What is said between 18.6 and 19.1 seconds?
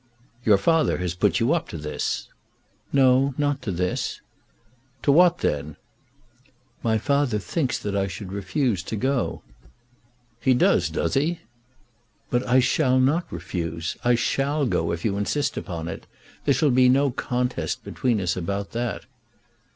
that."